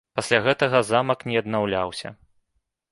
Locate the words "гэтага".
0.47-0.81